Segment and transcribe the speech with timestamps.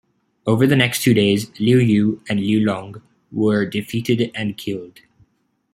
[0.47, 5.01] Over the next two days, Liu Yu and Liu Long were defeated and killed.